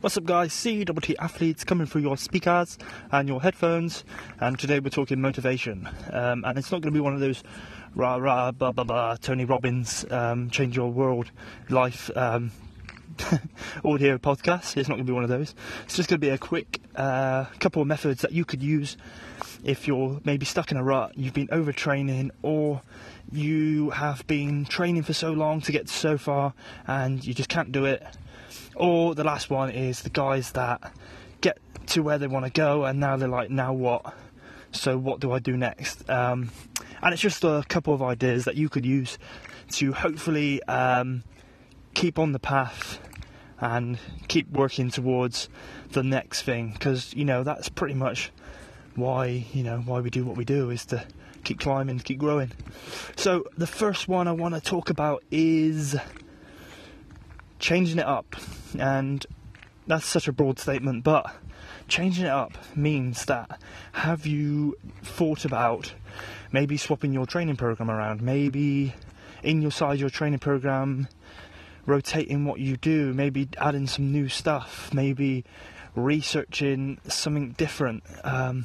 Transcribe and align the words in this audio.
What's 0.00 0.16
up, 0.16 0.26
guys? 0.26 0.52
CTT 0.52 1.16
athletes 1.18 1.64
coming 1.64 1.84
through 1.88 2.02
your 2.02 2.16
speakers 2.16 2.78
and 3.10 3.28
your 3.28 3.42
headphones, 3.42 4.04
and 4.38 4.56
today 4.56 4.78
we're 4.78 4.90
talking 4.90 5.20
motivation. 5.20 5.88
Um, 6.12 6.44
and 6.44 6.56
it's 6.56 6.70
not 6.70 6.82
going 6.82 6.92
to 6.92 6.96
be 6.96 7.00
one 7.00 7.14
of 7.14 7.20
those 7.20 7.42
rah 7.96 8.14
rah 8.14 8.52
blah 8.52 8.70
blah 8.70 8.84
blah 8.84 9.16
Tony 9.16 9.44
Robbins 9.44 10.04
um, 10.12 10.50
change 10.50 10.76
your 10.76 10.92
world 10.92 11.32
life 11.68 12.16
um, 12.16 12.52
audio 13.84 14.18
podcasts. 14.18 14.76
It's 14.76 14.88
not 14.88 14.94
going 14.94 15.06
to 15.06 15.10
be 15.10 15.12
one 15.12 15.24
of 15.24 15.30
those. 15.30 15.56
It's 15.86 15.96
just 15.96 16.08
going 16.08 16.20
to 16.20 16.24
be 16.24 16.30
a 16.30 16.38
quick 16.38 16.80
uh, 16.94 17.46
couple 17.58 17.82
of 17.82 17.88
methods 17.88 18.22
that 18.22 18.30
you 18.30 18.44
could 18.44 18.62
use 18.62 18.96
if 19.64 19.88
you're 19.88 20.20
maybe 20.24 20.46
stuck 20.46 20.70
in 20.70 20.76
a 20.76 20.84
rut, 20.84 21.18
you've 21.18 21.34
been 21.34 21.48
overtraining, 21.48 22.30
or 22.42 22.82
you 23.32 23.90
have 23.90 24.24
been 24.28 24.64
training 24.64 25.02
for 25.02 25.12
so 25.12 25.32
long 25.32 25.60
to 25.62 25.72
get 25.72 25.88
so 25.88 26.16
far 26.16 26.54
and 26.86 27.26
you 27.26 27.34
just 27.34 27.48
can't 27.48 27.72
do 27.72 27.84
it 27.84 28.06
or 28.74 29.14
the 29.14 29.24
last 29.24 29.50
one 29.50 29.70
is 29.70 30.02
the 30.02 30.10
guys 30.10 30.52
that 30.52 30.92
get 31.40 31.58
to 31.88 32.02
where 32.02 32.18
they 32.18 32.26
want 32.26 32.44
to 32.44 32.50
go 32.50 32.84
and 32.84 33.00
now 33.00 33.16
they're 33.16 33.28
like, 33.28 33.50
now 33.50 33.72
what? 33.72 34.14
So 34.72 34.98
what 34.98 35.20
do 35.20 35.32
I 35.32 35.38
do 35.38 35.56
next? 35.56 36.08
Um, 36.10 36.50
and 37.02 37.12
it's 37.12 37.22
just 37.22 37.44
a 37.44 37.64
couple 37.68 37.94
of 37.94 38.02
ideas 38.02 38.44
that 38.44 38.56
you 38.56 38.68
could 38.68 38.84
use 38.84 39.18
to 39.72 39.92
hopefully 39.92 40.62
um, 40.64 41.24
keep 41.94 42.18
on 42.18 42.32
the 42.32 42.38
path 42.38 43.00
and 43.60 43.98
keep 44.28 44.50
working 44.50 44.90
towards 44.90 45.48
the 45.92 46.02
next 46.02 46.42
thing 46.42 46.72
because 46.72 47.14
you 47.14 47.24
know 47.24 47.42
that's 47.42 47.68
pretty 47.68 47.94
much 47.94 48.30
why 48.94 49.44
you 49.52 49.62
know 49.62 49.78
why 49.78 50.00
we 50.00 50.10
do 50.10 50.24
what 50.24 50.36
we 50.36 50.44
do 50.44 50.70
is 50.70 50.86
to 50.86 51.04
keep 51.44 51.58
climbing 51.58 51.98
keep 51.98 52.18
growing 52.18 52.52
so 53.16 53.44
the 53.56 53.66
first 53.66 54.06
one 54.06 54.28
i 54.28 54.32
want 54.32 54.54
to 54.54 54.60
talk 54.60 54.90
about 54.90 55.22
is 55.30 55.96
changing 57.58 57.98
it 57.98 58.06
up. 58.06 58.36
And 58.78 59.24
that's 59.86 60.04
such 60.04 60.28
a 60.28 60.32
broad 60.32 60.58
statement, 60.58 61.04
but 61.04 61.34
changing 61.88 62.26
it 62.26 62.30
up 62.30 62.58
means 62.76 63.24
that 63.26 63.60
have 63.92 64.26
you 64.26 64.76
thought 65.02 65.44
about 65.44 65.94
maybe 66.52 66.76
swapping 66.76 67.12
your 67.12 67.26
training 67.26 67.56
program 67.56 67.90
around? 67.90 68.22
Maybe 68.22 68.94
in 69.42 69.62
your 69.62 69.70
side 69.70 69.98
your 69.98 70.10
training 70.10 70.40
program 70.40 71.08
rotating 71.86 72.44
what 72.44 72.60
you 72.60 72.76
do, 72.76 73.14
maybe 73.14 73.48
adding 73.58 73.86
some 73.86 74.12
new 74.12 74.28
stuff, 74.28 74.92
maybe 74.92 75.44
researching 75.94 76.98
something 77.08 77.52
different. 77.52 78.02
Um, 78.24 78.64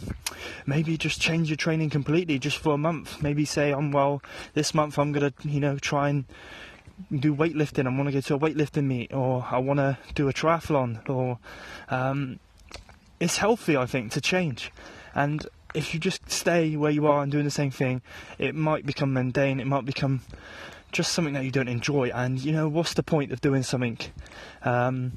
maybe 0.66 0.98
just 0.98 1.22
change 1.22 1.50
your 1.50 1.58
training 1.58 1.90
completely 1.90 2.38
just 2.38 2.58
for 2.58 2.74
a 2.74 2.78
month. 2.78 3.24
Maybe 3.24 3.46
say, 3.46 3.72
"I'm 3.72 3.92
well, 3.92 4.22
this 4.54 4.74
month 4.74 5.00
I'm 5.00 5.14
gonna, 5.14 5.34
you 5.44 5.60
know, 5.60 5.78
try 5.78 6.10
and 6.10 6.26
do 7.12 7.36
weightlifting. 7.36 7.88
I 7.88 7.96
want 7.96 8.08
to 8.08 8.14
go 8.14 8.22
to 8.22 8.36
a 8.36 8.40
weightlifting 8.40 8.86
meet, 8.86 9.14
or 9.14 9.46
I 9.50 9.58
want 9.60 9.80
to 9.80 9.98
do 10.16 10.30
a 10.30 10.34
triathlon, 10.34 11.08
or 11.10 11.40
um, 11.90 12.40
it's 13.20 13.38
healthy, 13.38 13.78
I 13.78 13.86
think, 13.86 14.12
to 14.14 14.22
change. 14.22 14.72
And 15.16 15.46
if 15.74 15.94
you 15.94 16.00
just 16.00 16.30
stay 16.30 16.76
where 16.76 16.92
you 16.92 17.08
are 17.08 17.24
and 17.24 17.32
doing 17.32 17.46
the 17.46 17.52
same 17.52 17.72
thing, 17.72 18.02
it 18.38 18.56
might 18.56 18.86
become 18.86 19.14
mundane. 19.14 19.60
It 19.60 19.68
might 19.68 19.86
become 19.86 20.22
just 20.92 21.12
something 21.12 21.34
that 21.34 21.44
you 21.44 21.52
don't 21.52 21.68
enjoy. 21.68 22.10
And 22.14 22.40
you 22.40 22.52
know, 22.52 22.68
what's 22.68 22.94
the 22.94 23.04
point 23.04 23.32
of 23.32 23.42
doing 23.42 23.64
something 23.64 23.98
um, 24.64 25.14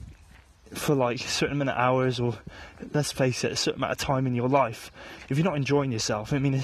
for 0.74 0.94
like 0.94 1.20
a 1.20 1.28
certain 1.28 1.61
amount 1.61 1.70
of 1.70 1.77
hours, 1.77 2.18
or 2.18 2.34
let's 2.92 3.12
face 3.12 3.44
it, 3.44 3.52
a 3.52 3.56
certain 3.56 3.80
amount 3.80 3.92
of 3.92 3.98
time 3.98 4.27
in 4.27 4.34
your 4.34 4.48
life 4.48 4.90
if 5.28 5.36
you're 5.38 5.44
not 5.44 5.56
enjoying 5.56 5.92
yourself? 5.92 6.33
I 6.33 6.38
mean, 6.38 6.62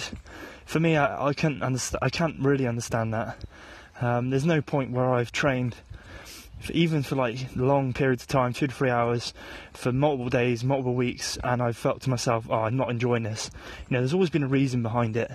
for 0.64 0.80
me, 0.80 0.96
I, 0.96 1.28
I 1.28 1.34
can't 1.34 1.62
understand. 1.62 2.00
I 2.02 2.08
can't 2.08 2.38
really 2.40 2.66
understand 2.66 3.12
that. 3.14 3.38
Um, 4.02 4.30
there's 4.30 4.44
no 4.44 4.60
point 4.60 4.90
where 4.90 5.14
I've 5.14 5.30
trained, 5.30 5.76
even 6.70 7.04
for 7.04 7.14
like 7.14 7.54
long 7.54 7.92
periods 7.92 8.24
of 8.24 8.28
time, 8.28 8.52
two 8.52 8.66
to 8.66 8.74
three 8.74 8.90
hours, 8.90 9.32
for 9.72 9.92
multiple 9.92 10.28
days, 10.28 10.64
multiple 10.64 10.94
weeks, 10.94 11.38
and 11.44 11.62
I've 11.62 11.76
felt 11.76 12.02
to 12.02 12.10
myself, 12.10 12.46
oh, 12.50 12.62
I'm 12.62 12.76
not 12.76 12.90
enjoying 12.90 13.22
this. 13.22 13.48
You 13.88 13.94
know, 13.94 14.00
there's 14.00 14.12
always 14.12 14.30
been 14.30 14.42
a 14.42 14.48
reason 14.48 14.82
behind 14.82 15.16
it. 15.16 15.30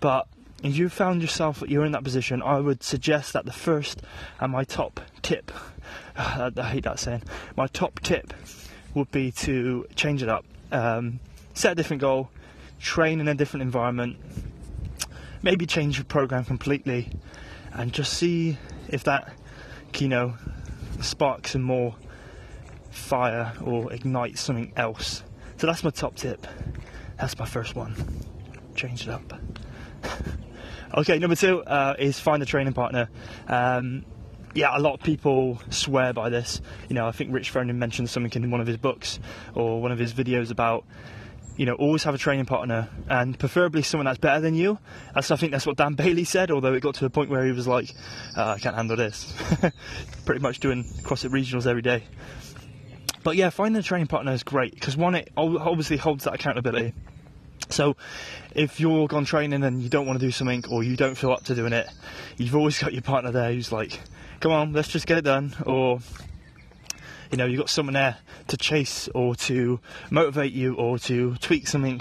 But 0.00 0.26
if 0.64 0.76
you 0.76 0.88
found 0.88 1.22
yourself 1.22 1.62
you're 1.68 1.84
in 1.84 1.92
that 1.92 2.02
position, 2.02 2.42
I 2.42 2.58
would 2.58 2.82
suggest 2.82 3.32
that 3.32 3.44
the 3.44 3.52
first 3.52 4.02
and 4.40 4.50
my 4.50 4.64
top 4.64 5.00
tip, 5.22 5.52
I 6.16 6.50
hate 6.56 6.84
that 6.84 6.98
saying, 6.98 7.22
my 7.56 7.68
top 7.68 8.00
tip 8.00 8.34
would 8.94 9.12
be 9.12 9.30
to 9.30 9.86
change 9.94 10.20
it 10.20 10.28
up. 10.28 10.44
Um, 10.72 11.20
set 11.54 11.72
a 11.72 11.74
different 11.76 12.00
goal, 12.00 12.30
train 12.80 13.20
in 13.20 13.28
a 13.28 13.34
different 13.34 13.62
environment, 13.62 14.16
maybe 15.42 15.64
change 15.64 15.96
your 15.96 16.04
program 16.06 16.44
completely, 16.44 17.10
and 17.74 17.92
just 17.92 18.14
see 18.14 18.56
if 18.88 19.04
that, 19.04 19.32
know, 20.08 20.34
sparks 21.00 21.52
some 21.52 21.62
more 21.62 21.94
fire 22.90 23.52
or 23.62 23.92
ignites 23.92 24.40
something 24.40 24.72
else. 24.76 25.22
So 25.56 25.66
that's 25.66 25.84
my 25.84 25.90
top 25.90 26.14
tip. 26.14 26.46
That's 27.18 27.38
my 27.38 27.46
first 27.46 27.74
one. 27.76 27.94
Change 28.74 29.06
it 29.06 29.08
up. 29.08 29.32
okay, 30.96 31.18
number 31.18 31.36
two 31.36 31.62
uh, 31.64 31.94
is 31.98 32.18
find 32.18 32.42
a 32.42 32.46
training 32.46 32.72
partner. 32.72 33.08
Um, 33.48 34.04
yeah, 34.54 34.76
a 34.76 34.80
lot 34.80 34.94
of 34.94 35.00
people 35.00 35.60
swear 35.70 36.12
by 36.12 36.28
this. 36.28 36.60
You 36.88 36.94
know, 36.94 37.08
I 37.08 37.12
think 37.12 37.32
Rich 37.32 37.52
Froning 37.52 37.76
mentioned 37.76 38.08
something 38.08 38.42
in 38.42 38.50
one 38.50 38.60
of 38.60 38.66
his 38.66 38.76
books 38.76 39.18
or 39.54 39.80
one 39.80 39.90
of 39.90 39.98
his 39.98 40.12
videos 40.12 40.50
about 40.50 40.84
you 41.56 41.66
know, 41.66 41.74
always 41.74 42.02
have 42.04 42.14
a 42.14 42.18
training 42.18 42.46
partner 42.46 42.88
and 43.08 43.38
preferably 43.38 43.82
someone 43.82 44.06
that's 44.06 44.18
better 44.18 44.40
than 44.40 44.54
you. 44.54 44.78
That's, 45.14 45.30
I 45.30 45.36
think 45.36 45.52
that's 45.52 45.66
what 45.66 45.76
Dan 45.76 45.94
Bailey 45.96 46.24
said, 46.24 46.50
although 46.50 46.74
it 46.74 46.80
got 46.80 46.96
to 46.96 47.06
a 47.06 47.10
point 47.10 47.30
where 47.30 47.44
he 47.44 47.52
was 47.52 47.66
like, 47.66 47.94
uh, 48.36 48.54
I 48.56 48.58
can't 48.58 48.74
handle 48.74 48.96
this. 48.96 49.32
Pretty 50.24 50.40
much 50.40 50.60
doing 50.60 50.84
CrossFit 51.02 51.30
regionals 51.30 51.66
every 51.66 51.82
day. 51.82 52.04
But 53.22 53.36
yeah, 53.36 53.50
finding 53.50 53.78
a 53.78 53.82
training 53.82 54.08
partner 54.08 54.32
is 54.32 54.42
great 54.42 54.74
because 54.74 54.96
one, 54.96 55.14
it 55.14 55.32
obviously 55.36 55.96
holds 55.96 56.24
that 56.24 56.34
accountability. 56.34 56.92
So 57.70 57.96
if 58.54 58.80
you're 58.80 59.08
gone 59.08 59.24
training 59.24 59.62
and 59.62 59.82
you 59.82 59.88
don't 59.88 60.06
want 60.06 60.20
to 60.20 60.26
do 60.26 60.30
something 60.30 60.64
or 60.70 60.82
you 60.82 60.96
don't 60.96 61.14
feel 61.14 61.32
up 61.32 61.44
to 61.44 61.54
doing 61.54 61.72
it, 61.72 61.88
you've 62.36 62.54
always 62.54 62.78
got 62.78 62.92
your 62.92 63.02
partner 63.02 63.30
there 63.30 63.52
who's 63.52 63.72
like, 63.72 64.00
come 64.40 64.52
on, 64.52 64.72
let's 64.72 64.88
just 64.88 65.06
get 65.06 65.18
it 65.18 65.24
done. 65.24 65.54
Or 65.64 66.00
you 67.34 67.38
know, 67.38 67.46
you've 67.46 67.58
got 67.58 67.68
someone 67.68 67.94
there 67.94 68.16
to 68.46 68.56
chase 68.56 69.08
or 69.12 69.34
to 69.34 69.80
motivate 70.08 70.52
you 70.52 70.76
or 70.76 71.00
to 71.00 71.34
tweak 71.38 71.66
something. 71.66 72.00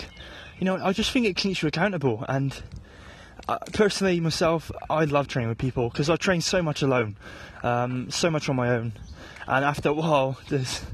You 0.60 0.66
know, 0.66 0.76
I 0.76 0.94
just 0.94 1.10
think 1.10 1.26
it 1.26 1.36
keeps 1.36 1.64
you 1.64 1.68
accountable. 1.68 2.24
And 2.30 2.62
uh, 3.50 3.58
personally, 3.74 4.20
myself, 4.20 4.72
I 4.92 5.06
love 5.06 5.28
training 5.28 5.50
with 5.50 5.58
people 5.58 5.90
because 5.90 6.08
I 6.08 6.18
train 6.18 6.42
so 6.42 6.62
much 6.62 6.84
alone, 6.84 7.18
um, 7.64 8.12
so 8.12 8.30
much 8.30 8.48
on 8.48 8.56
my 8.56 8.76
own. 8.76 8.94
And 9.48 9.66
after 9.66 9.90
a 9.90 9.94
while, 9.94 10.38
there's 10.50 10.86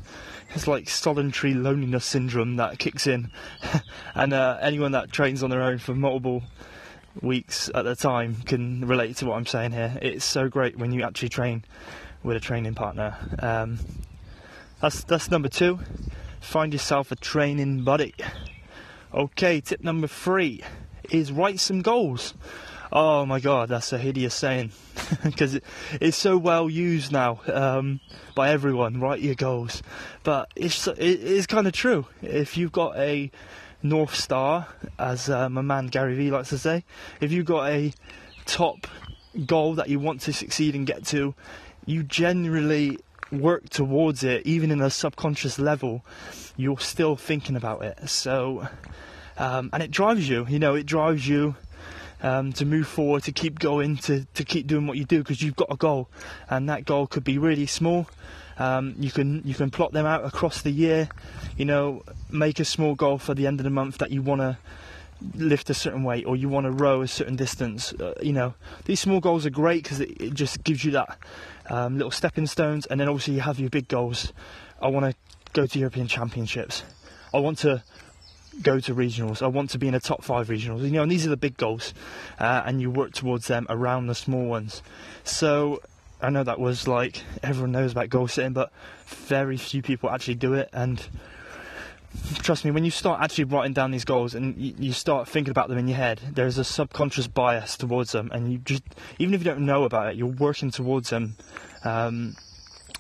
it's 0.55 0.67
like 0.67 0.87
solitary 0.87 1.53
loneliness 1.53 2.05
syndrome 2.05 2.55
that 2.55 2.79
kicks 2.79 3.07
in, 3.07 3.31
and 4.15 4.31
uh, 4.31 4.57
anyone 4.61 4.93
that 4.93 5.11
trains 5.11 5.43
on 5.43 5.49
their 5.49 5.63
own 5.63 5.79
for 5.79 5.93
multiple 5.93 6.43
weeks 7.21 7.69
at 7.75 7.85
a 7.85 7.93
time 7.93 8.37
can 8.45 8.87
relate 8.87 9.17
to 9.17 9.25
what 9.25 9.35
I'm 9.35 9.45
saying 9.45 9.73
here. 9.73 9.99
It's 10.01 10.23
so 10.23 10.47
great 10.47 10.77
when 10.77 10.93
you 10.93 11.03
actually 11.03 11.27
train 11.27 11.65
with 12.23 12.37
a 12.37 12.39
training 12.39 12.75
partner. 12.75 13.17
Um, 13.39 13.79
that's 14.81 15.03
that's 15.03 15.29
number 15.29 15.49
two. 15.49 15.79
Find 16.39 16.71
yourself 16.73 17.11
a 17.11 17.15
training 17.15 17.83
buddy. 17.83 18.13
Okay, 19.13 19.59
tip 19.59 19.83
number 19.83 20.07
three 20.07 20.63
is 21.09 21.31
write 21.31 21.59
some 21.59 21.81
goals. 21.81 22.33
Oh 22.91 23.25
my 23.25 23.39
god, 23.39 23.69
that's 23.69 23.93
a 23.93 23.97
hideous 23.97 24.33
saying 24.33 24.71
because 25.23 25.55
it, 25.55 25.63
it's 25.99 26.17
so 26.17 26.37
well 26.37 26.69
used 26.69 27.11
now 27.11 27.41
um, 27.51 27.99
by 28.35 28.49
everyone. 28.49 28.99
Write 28.99 29.21
your 29.21 29.35
goals, 29.35 29.83
but 30.23 30.51
it's 30.55 30.87
it 30.87 30.99
is 30.99 31.45
kind 31.45 31.67
of 31.67 31.73
true. 31.73 32.07
If 32.21 32.57
you've 32.57 32.71
got 32.71 32.95
a 32.97 33.31
north 33.83 34.15
star, 34.15 34.67
as 34.97 35.29
uh, 35.29 35.49
my 35.49 35.61
man 35.61 35.87
Gary 35.87 36.15
Vee 36.15 36.31
likes 36.31 36.49
to 36.49 36.57
say, 36.57 36.83
if 37.21 37.31
you've 37.31 37.45
got 37.45 37.69
a 37.69 37.93
top 38.45 38.87
goal 39.45 39.75
that 39.75 39.89
you 39.89 39.99
want 39.99 40.21
to 40.21 40.33
succeed 40.33 40.73
and 40.73 40.87
get 40.87 41.05
to, 41.07 41.35
you 41.85 42.03
generally 42.03 42.99
work 43.31 43.69
towards 43.69 44.23
it, 44.23 44.45
even 44.45 44.71
in 44.71 44.81
a 44.81 44.89
subconscious 44.89 45.59
level, 45.59 46.05
you're 46.57 46.79
still 46.79 47.15
thinking 47.15 47.55
about 47.55 47.83
it. 47.83 48.09
So, 48.09 48.67
um, 49.37 49.69
and 49.73 49.83
it 49.83 49.91
drives 49.91 50.27
you, 50.27 50.45
you 50.47 50.59
know, 50.59 50.75
it 50.75 50.85
drives 50.85 51.27
you 51.27 51.55
um, 52.21 52.51
to 52.53 52.65
move 52.65 52.87
forward, 52.87 53.23
to 53.23 53.31
keep 53.31 53.59
going, 53.59 53.97
to, 53.97 54.25
to 54.33 54.43
keep 54.43 54.67
doing 54.67 54.87
what 54.87 54.97
you 54.97 55.05
do 55.05 55.19
because 55.19 55.41
you've 55.41 55.55
got 55.55 55.71
a 55.71 55.77
goal, 55.77 56.09
and 56.49 56.69
that 56.69 56.85
goal 56.85 57.07
could 57.07 57.23
be 57.23 57.37
really 57.37 57.65
small. 57.65 58.07
Um, 58.57 58.95
you 58.99 59.09
can 59.09 59.41
you 59.45 59.53
can 59.53 59.71
plot 59.71 59.93
them 59.93 60.05
out 60.05 60.25
across 60.25 60.61
the 60.61 60.71
year, 60.71 61.07
you 61.55 61.63
know, 61.63 62.03
make 62.29 62.59
a 62.59 62.65
small 62.65 62.93
goal 62.93 63.17
for 63.17 63.33
the 63.33 63.47
end 63.47 63.61
of 63.61 63.63
the 63.63 63.69
month 63.69 63.99
that 63.99 64.11
you 64.11 64.21
want 64.21 64.41
to 64.41 64.57
lift 65.35 65.69
a 65.69 65.73
certain 65.73 66.03
weight 66.03 66.25
or 66.25 66.35
you 66.35 66.49
want 66.49 66.65
to 66.65 66.71
row 66.71 67.01
a 67.01 67.07
certain 67.07 67.35
distance. 67.35 67.93
Uh, 67.93 68.13
you 68.21 68.33
know, 68.33 68.53
these 68.85 68.99
small 68.99 69.19
goals 69.19 69.45
are 69.45 69.49
great 69.49 69.83
because 69.83 69.99
it, 69.99 70.21
it, 70.21 70.33
just 70.33 70.63
gives 70.63 70.83
you 70.83 70.91
that 70.91 71.17
um, 71.69 71.97
little 71.97 72.11
stepping 72.11 72.47
stones, 72.47 72.85
and 72.85 72.99
then 72.99 73.07
obviously 73.07 73.35
you 73.35 73.41
have 73.41 73.59
your 73.59 73.69
big 73.69 73.87
goals. 73.87 74.33
I 74.81 74.87
want 74.87 75.05
to 75.05 75.15
go 75.53 75.65
to 75.65 75.79
European 75.79 76.07
Championships. 76.07 76.83
I 77.33 77.39
want 77.39 77.59
to 77.59 77.83
go 78.61 78.79
to 78.79 78.95
regionals. 78.95 79.41
I 79.41 79.47
want 79.47 79.69
to 79.71 79.77
be 79.77 79.87
in 79.87 79.93
the 79.93 79.99
top 79.99 80.23
five 80.23 80.47
regionals. 80.47 80.83
You 80.83 80.91
know, 80.91 81.03
and 81.03 81.11
these 81.11 81.25
are 81.25 81.29
the 81.29 81.37
big 81.37 81.57
goals, 81.57 81.93
uh, 82.39 82.63
and 82.65 82.81
you 82.81 82.89
work 82.89 83.13
towards 83.13 83.47
them 83.47 83.65
around 83.69 84.07
the 84.07 84.15
small 84.15 84.45
ones. 84.45 84.81
So 85.23 85.81
I 86.21 86.29
know 86.29 86.43
that 86.43 86.59
was 86.59 86.87
like 86.87 87.23
everyone 87.43 87.71
knows 87.71 87.91
about 87.91 88.09
goal 88.09 88.27
setting, 88.27 88.53
but 88.53 88.71
very 89.05 89.57
few 89.57 89.81
people 89.81 90.09
actually 90.09 90.35
do 90.35 90.53
it. 90.53 90.69
And 90.73 91.05
trust 92.35 92.65
me, 92.65 92.71
when 92.71 92.85
you 92.85 92.91
start 92.91 93.21
actually 93.21 93.45
writing 93.45 93.73
down 93.73 93.91
these 93.91 94.05
goals 94.05 94.35
and 94.35 94.57
you, 94.57 94.93
start 94.93 95.27
thinking 95.27 95.51
about 95.51 95.69
them 95.69 95.77
in 95.77 95.87
your 95.87 95.97
head, 95.97 96.19
there's 96.33 96.57
a 96.57 96.63
subconscious 96.63 97.27
bias 97.27 97.77
towards 97.77 98.11
them, 98.11 98.29
and 98.33 98.51
you 98.51 98.57
just 98.59 98.83
even 99.19 99.33
if 99.33 99.41
you 99.41 99.45
don't 99.45 99.65
know 99.65 99.83
about 99.83 100.07
it, 100.07 100.15
you're 100.15 100.27
working 100.27 100.71
towards 100.71 101.09
them. 101.09 101.35
Um, 101.83 102.35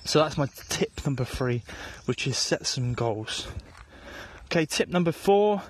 so 0.05 0.19
that's 0.19 0.37
my 0.37 0.47
tip 0.69 1.05
number 1.05 1.25
three, 1.25 1.63
which 2.05 2.27
is 2.27 2.37
set 2.37 2.65
some 2.65 2.93
goals. 2.93 3.47
Okay, 4.45 4.65
tip 4.65 4.89
number 4.89 5.11
four 5.11 5.63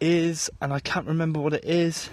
is, 0.00 0.50
and 0.60 0.72
I 0.72 0.80
can't 0.80 1.06
remember 1.06 1.40
what 1.40 1.52
it 1.52 1.64
is. 1.64 2.10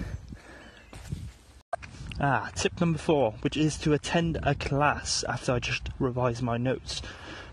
Ah, 2.22 2.52
tip 2.56 2.80
number 2.80 3.00
four, 3.00 3.34
which 3.42 3.58
is 3.58 3.78
to 3.80 3.94
attend 3.94 4.38
a 4.44 4.54
class 4.54 5.24
after 5.28 5.54
I 5.54 5.60
just 5.60 5.90
revise 6.00 6.42
my 6.42 6.58
notes. 6.58 7.02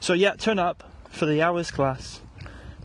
So, 0.00 0.12
yeah, 0.12 0.34
turn 0.34 0.58
up 0.58 0.92
for 1.08 1.24
the 1.24 1.40
hours 1.40 1.70
class 1.70 2.20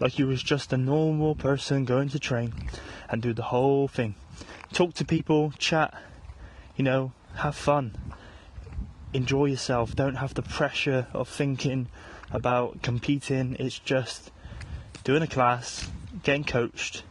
like 0.01 0.17
you 0.17 0.25
was 0.25 0.41
just 0.41 0.73
a 0.73 0.77
normal 0.77 1.35
person 1.35 1.85
going 1.85 2.09
to 2.09 2.19
train 2.19 2.53
and 3.07 3.21
do 3.21 3.33
the 3.33 3.43
whole 3.43 3.87
thing. 3.87 4.15
Talk 4.73 4.95
to 4.95 5.05
people, 5.05 5.53
chat, 5.59 5.93
you 6.75 6.83
know, 6.83 7.11
have 7.35 7.55
fun, 7.55 7.95
enjoy 9.13 9.45
yourself. 9.45 9.95
Don't 9.95 10.15
have 10.15 10.33
the 10.33 10.41
pressure 10.41 11.05
of 11.13 11.29
thinking 11.29 11.87
about 12.31 12.81
competing. 12.81 13.55
It's 13.59 13.77
just 13.77 14.31
doing 15.03 15.21
a 15.21 15.27
class, 15.27 15.87
getting 16.23 16.45
coached, 16.45 17.03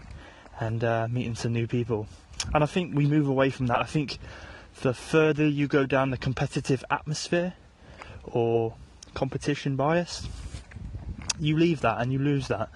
and 0.58 0.82
uh, 0.82 1.06
meeting 1.08 1.36
some 1.36 1.52
new 1.52 1.68
people. 1.68 2.08
And 2.52 2.64
I 2.64 2.66
think 2.66 2.96
we 2.96 3.06
move 3.06 3.28
away 3.28 3.50
from 3.50 3.68
that. 3.68 3.78
I 3.78 3.84
think 3.84 4.18
the 4.82 4.94
further 4.94 5.46
you 5.46 5.68
go 5.68 5.86
down 5.86 6.10
the 6.10 6.18
competitive 6.18 6.84
atmosphere 6.90 7.54
or 8.24 8.74
competition 9.14 9.76
bias, 9.76 10.26
you 11.40 11.56
leave 11.56 11.80
that 11.80 12.00
and 12.00 12.12
you 12.12 12.18
lose 12.18 12.48
that. 12.48 12.68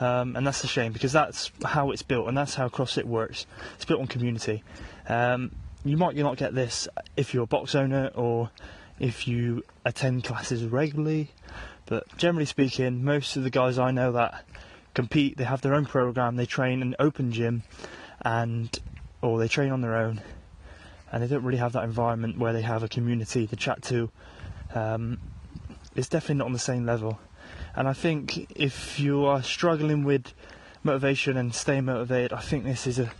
Um, 0.00 0.34
and 0.34 0.46
that's 0.46 0.64
a 0.64 0.66
shame 0.66 0.92
because 0.92 1.12
that's 1.12 1.52
how 1.64 1.90
it's 1.90 2.02
built 2.02 2.26
and 2.28 2.36
that's 2.36 2.54
how 2.54 2.68
CrossFit 2.68 3.04
works. 3.04 3.46
It's 3.76 3.84
built 3.84 4.00
on 4.00 4.06
community. 4.06 4.62
Um, 5.08 5.52
you 5.84 5.96
might 5.96 6.16
not 6.16 6.36
get 6.36 6.54
this 6.54 6.88
if 7.16 7.34
you're 7.34 7.44
a 7.44 7.46
box 7.46 7.74
owner 7.74 8.10
or 8.14 8.50
if 8.98 9.28
you 9.28 9.62
attend 9.84 10.24
classes 10.24 10.64
regularly, 10.64 11.30
but 11.86 12.04
generally 12.16 12.46
speaking, 12.46 13.04
most 13.04 13.36
of 13.36 13.42
the 13.42 13.50
guys 13.50 13.78
I 13.78 13.90
know 13.90 14.12
that 14.12 14.44
compete, 14.94 15.36
they 15.36 15.44
have 15.44 15.60
their 15.60 15.74
own 15.74 15.84
program, 15.84 16.36
they 16.36 16.46
train 16.46 16.80
in 16.80 16.88
an 16.88 16.96
open 16.98 17.32
gym, 17.32 17.64
and 18.22 18.78
or 19.20 19.38
they 19.38 19.48
train 19.48 19.72
on 19.72 19.80
their 19.80 19.96
own, 19.96 20.22
and 21.12 21.22
they 21.22 21.26
don't 21.26 21.44
really 21.44 21.58
have 21.58 21.72
that 21.72 21.84
environment 21.84 22.38
where 22.38 22.52
they 22.52 22.62
have 22.62 22.82
a 22.82 22.88
community 22.88 23.46
to 23.46 23.56
chat 23.56 23.82
to. 23.82 24.10
Um, 24.74 25.18
it's 25.94 26.08
definitely 26.08 26.36
not 26.36 26.46
on 26.46 26.52
the 26.52 26.58
same 26.58 26.86
level. 26.86 27.18
And 27.76 27.88
I 27.88 27.92
think 27.92 28.50
if 28.54 29.00
you 29.00 29.24
are 29.24 29.42
struggling 29.42 30.04
with 30.04 30.32
motivation 30.82 31.36
and 31.36 31.54
staying 31.54 31.86
motivated, 31.86 32.32
I 32.32 32.40
think 32.40 32.64
this 32.64 32.86
is 32.86 32.98
a 32.98 33.10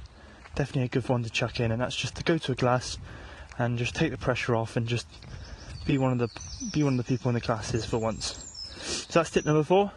definitely 0.54 0.84
a 0.84 0.88
good 0.88 1.08
one 1.08 1.22
to 1.24 1.30
chuck 1.30 1.58
in, 1.58 1.72
and 1.72 1.80
that's 1.80 1.96
just 1.96 2.14
to 2.16 2.22
go 2.22 2.38
to 2.38 2.52
a 2.52 2.54
class 2.54 2.98
and 3.58 3.78
just 3.78 3.94
take 3.94 4.10
the 4.10 4.18
pressure 4.18 4.54
off 4.54 4.76
and 4.76 4.86
just 4.86 5.06
be 5.86 5.98
one 5.98 6.12
of 6.12 6.18
the 6.18 6.28
be 6.72 6.82
one 6.82 6.98
of 6.98 6.98
the 6.98 7.04
people 7.04 7.28
in 7.28 7.34
the 7.34 7.40
classes 7.40 7.84
for 7.84 7.98
once. 7.98 9.06
So 9.08 9.20
that's 9.20 9.30
tip 9.30 9.44
number 9.44 9.64
four, 9.64 9.90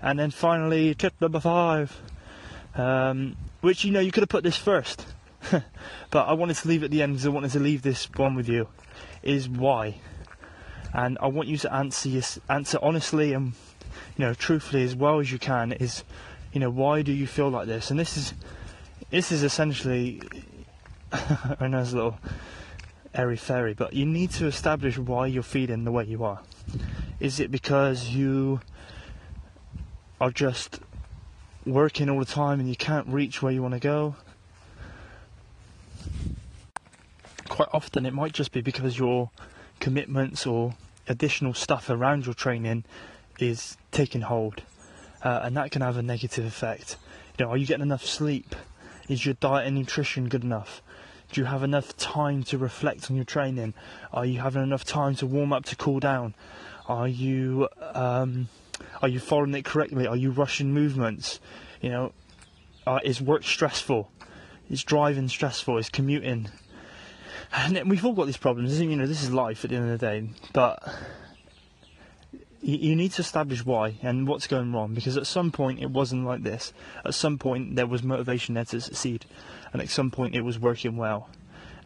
and 0.00 0.18
then 0.18 0.30
finally 0.30 0.94
tip 0.94 1.14
number 1.20 1.40
five, 1.40 2.00
um, 2.74 3.36
which 3.60 3.84
you 3.84 3.92
know 3.92 4.00
you 4.00 4.10
could 4.10 4.22
have 4.22 4.28
put 4.30 4.44
this 4.44 4.56
first, 4.56 5.06
but 5.50 6.28
I 6.28 6.32
wanted 6.32 6.56
to 6.56 6.68
leave 6.68 6.82
at 6.82 6.90
the 6.90 7.02
end 7.02 7.14
because 7.14 7.26
I 7.26 7.30
wanted 7.30 7.50
to 7.52 7.60
leave 7.60 7.82
this 7.82 8.08
one 8.12 8.34
with 8.34 8.48
you, 8.48 8.68
is 9.22 9.48
why, 9.48 10.00
and 10.94 11.18
I 11.20 11.26
want 11.26 11.48
you 11.48 11.58
to 11.58 11.74
answer 11.74 12.08
answer 12.48 12.78
honestly 12.80 13.34
and 13.34 13.52
you 14.16 14.24
know, 14.24 14.34
truthfully 14.34 14.82
as 14.82 14.94
well 14.94 15.20
as 15.20 15.30
you 15.30 15.38
can 15.38 15.72
is, 15.72 16.04
you 16.52 16.60
know, 16.60 16.70
why 16.70 17.02
do 17.02 17.12
you 17.12 17.26
feel 17.26 17.48
like 17.48 17.66
this? 17.66 17.90
And 17.90 17.98
this 17.98 18.16
is, 18.16 18.34
this 19.10 19.32
is 19.32 19.42
essentially, 19.42 20.22
I 21.12 21.66
know 21.66 21.80
it's 21.80 21.92
a 21.92 21.96
little 21.96 22.18
airy 23.14 23.36
fairy, 23.36 23.74
but 23.74 23.92
you 23.94 24.06
need 24.06 24.30
to 24.32 24.46
establish 24.46 24.98
why 24.98 25.26
you're 25.26 25.42
feeling 25.42 25.84
the 25.84 25.92
way 25.92 26.04
you 26.04 26.24
are. 26.24 26.40
Is 27.20 27.40
it 27.40 27.50
because 27.50 28.08
you 28.08 28.60
are 30.20 30.30
just 30.30 30.80
working 31.64 32.08
all 32.08 32.18
the 32.18 32.24
time 32.24 32.60
and 32.60 32.68
you 32.68 32.76
can't 32.76 33.06
reach 33.08 33.42
where 33.42 33.52
you 33.52 33.62
want 33.62 33.74
to 33.74 33.80
go? 33.80 34.16
Quite 37.48 37.68
often, 37.72 38.06
it 38.06 38.14
might 38.14 38.32
just 38.32 38.52
be 38.52 38.60
because 38.60 38.98
your 38.98 39.30
commitments 39.80 40.46
or 40.46 40.74
additional 41.08 41.54
stuff 41.54 41.90
around 41.90 42.26
your 42.26 42.34
training 42.34 42.84
is 43.38 43.76
taking 43.90 44.22
hold, 44.22 44.62
uh, 45.22 45.40
and 45.42 45.56
that 45.56 45.70
can 45.70 45.82
have 45.82 45.96
a 45.96 46.02
negative 46.02 46.44
effect. 46.44 46.96
You 47.38 47.44
know, 47.44 47.52
are 47.52 47.56
you 47.56 47.66
getting 47.66 47.82
enough 47.82 48.04
sleep? 48.04 48.54
Is 49.08 49.24
your 49.24 49.34
diet 49.34 49.66
and 49.66 49.76
nutrition 49.76 50.28
good 50.28 50.44
enough? 50.44 50.82
Do 51.32 51.40
you 51.40 51.46
have 51.46 51.62
enough 51.62 51.96
time 51.96 52.42
to 52.44 52.58
reflect 52.58 53.10
on 53.10 53.16
your 53.16 53.24
training? 53.24 53.74
Are 54.12 54.24
you 54.24 54.40
having 54.40 54.62
enough 54.62 54.84
time 54.84 55.14
to 55.16 55.26
warm 55.26 55.52
up 55.52 55.64
to 55.66 55.76
cool 55.76 56.00
down? 56.00 56.34
Are 56.86 57.08
you 57.08 57.68
um, 57.80 58.48
are 59.02 59.08
you 59.08 59.20
following 59.20 59.54
it 59.54 59.64
correctly? 59.64 60.06
Are 60.06 60.16
you 60.16 60.30
rushing 60.30 60.72
movements? 60.72 61.40
You 61.80 61.90
know, 61.90 62.12
uh, 62.86 63.00
is 63.04 63.20
work 63.20 63.44
stressful? 63.44 64.10
Is 64.70 64.84
driving 64.84 65.28
stressful? 65.28 65.78
Is 65.78 65.88
commuting? 65.88 66.48
And 67.52 67.88
we've 67.88 68.04
all 68.04 68.12
got 68.12 68.26
these 68.26 68.36
problems. 68.36 68.80
You 68.80 68.96
know, 68.96 69.06
this 69.06 69.22
is 69.22 69.30
life 69.30 69.64
at 69.64 69.70
the 69.70 69.76
end 69.76 69.90
of 69.90 69.98
the 69.98 70.06
day. 70.06 70.28
But 70.52 70.82
you, 72.60 72.96
need 72.96 73.12
to 73.12 73.22
establish 73.22 73.64
why 73.64 73.94
and 74.02 74.26
what's 74.26 74.46
going 74.46 74.72
wrong 74.72 74.94
because 74.94 75.16
at 75.16 75.26
some 75.26 75.50
point 75.50 75.80
it 75.80 75.90
wasn't 75.90 76.24
like 76.24 76.42
this. 76.42 76.72
At 77.04 77.14
some 77.14 77.38
point 77.38 77.76
there 77.76 77.86
was 77.86 78.02
motivation 78.02 78.54
there 78.54 78.64
to 78.66 78.80
succeed, 78.80 79.26
and 79.72 79.80
at 79.80 79.88
some 79.88 80.10
point 80.10 80.34
it 80.34 80.42
was 80.42 80.58
working 80.58 80.96
well. 80.96 81.30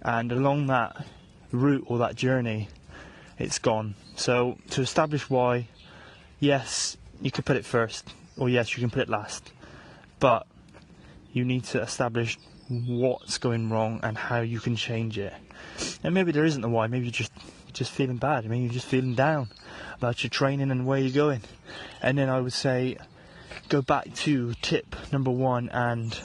And 0.00 0.32
along 0.32 0.66
that 0.68 1.06
route 1.50 1.84
or 1.86 1.98
that 1.98 2.16
journey, 2.16 2.68
it's 3.38 3.58
gone. 3.58 3.94
So 4.16 4.58
to 4.70 4.82
establish 4.82 5.28
why, 5.28 5.68
yes, 6.40 6.96
you 7.20 7.30
could 7.30 7.44
put 7.44 7.56
it 7.56 7.64
first, 7.64 8.12
or 8.36 8.48
yes, 8.48 8.76
you 8.76 8.80
can 8.80 8.90
put 8.90 9.02
it 9.02 9.08
last, 9.08 9.52
but 10.18 10.46
you 11.32 11.44
need 11.44 11.64
to 11.64 11.80
establish 11.80 12.38
what's 12.68 13.38
going 13.38 13.70
wrong 13.70 14.00
and 14.02 14.16
how 14.16 14.40
you 14.40 14.58
can 14.58 14.76
change 14.76 15.18
it. 15.18 15.32
And 16.02 16.14
maybe 16.14 16.32
there 16.32 16.44
isn't 16.44 16.64
a 16.64 16.68
why. 16.68 16.86
Maybe 16.86 17.06
you're 17.06 17.12
just 17.12 17.32
just 17.72 17.90
feeling 17.90 18.16
bad. 18.16 18.44
I 18.44 18.48
mean, 18.48 18.62
you're 18.62 18.72
just 18.72 18.86
feeling 18.86 19.14
down 19.14 19.48
about 19.96 20.22
your 20.22 20.30
training 20.30 20.70
and 20.70 20.86
where 20.86 20.98
you're 20.98 21.12
going. 21.12 21.42
And 22.00 22.18
then 22.18 22.28
I 22.28 22.40
would 22.40 22.52
say, 22.52 22.96
go 23.68 23.82
back 23.82 24.12
to 24.14 24.54
tip 24.62 24.94
number 25.12 25.30
one 25.30 25.68
and 25.70 26.20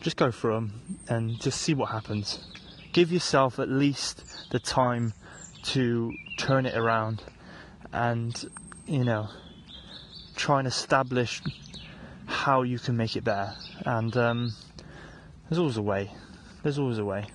just 0.00 0.16
go 0.16 0.30
for 0.30 0.52
them 0.52 0.98
and 1.08 1.40
just 1.40 1.60
see 1.60 1.74
what 1.74 1.90
happens. 1.90 2.38
Give 2.92 3.12
yourself 3.12 3.58
at 3.58 3.68
least 3.68 4.24
the 4.50 4.58
time 4.58 5.12
to 5.64 6.12
turn 6.38 6.66
it 6.66 6.76
around 6.76 7.22
and, 7.92 8.44
you 8.86 9.04
know, 9.04 9.28
try 10.36 10.58
and 10.58 10.68
establish 10.68 11.42
how 12.26 12.62
you 12.62 12.78
can 12.78 12.96
make 12.96 13.16
it 13.16 13.24
better. 13.24 13.54
And 13.84 14.16
um, 14.16 14.52
there's 15.48 15.58
always 15.58 15.76
a 15.76 15.82
way. 15.82 16.10
There's 16.62 16.78
always 16.78 16.98
a 16.98 17.04
way. 17.04 17.26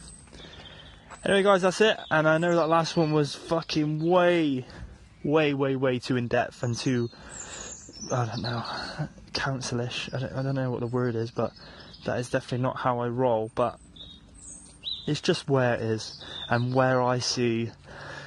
Anyway, 1.26 1.42
guys, 1.42 1.62
that's 1.62 1.80
it. 1.80 1.98
And 2.12 2.28
I 2.28 2.38
know 2.38 2.54
that 2.56 2.68
last 2.68 2.98
one 2.98 3.14
was 3.14 3.34
fucking 3.34 4.06
way, 4.06 4.66
way, 5.24 5.54
way, 5.54 5.76
way 5.78 6.00
too 6.00 6.18
in 6.18 6.28
depth 6.28 6.64
and 6.64 6.76
too, 6.76 7.10
I 8.12 8.26
don't 8.26 8.42
know, 8.42 8.64
counselish. 9.32 10.14
I 10.14 10.20
don't, 10.20 10.34
I 10.34 10.44
don't 10.44 10.56
know 10.56 10.70
what 10.70 10.82
the 10.82 10.88
word 10.88 11.16
is, 11.16 11.32
but 11.32 11.54
that 12.06 12.20
is 12.20 12.30
definitely 12.30 12.64
not 12.64 12.76
how 12.76 13.00
I 13.00 13.08
roll. 13.08 13.52
But 13.56 13.80
it's 15.08 15.22
just 15.22 15.50
where 15.50 15.76
it 15.76 15.82
is 15.82 16.22
and 16.50 16.74
where 16.74 17.02
I 17.02 17.20
see 17.20 17.72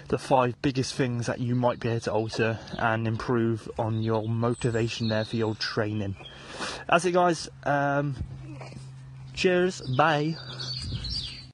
the 0.09 0.17
five 0.17 0.55
biggest 0.63 0.95
things 0.95 1.27
that 1.27 1.39
you 1.39 1.55
might 1.55 1.81
be 1.81 1.89
able 1.89 2.01
to 2.01 2.13
alter 2.13 2.59
and 2.79 3.07
improve 3.07 3.69
on 3.79 4.03
your 4.03 4.27
motivation 4.27 5.09
there 5.09 5.27
for 5.27 5.37
your 5.37 5.55
training. 5.57 6.17
That's 6.89 7.05
it, 7.05 7.13
guys. 7.13 7.51
Um, 7.65 8.17
cheers. 9.35 9.83
Bye. 9.99 10.37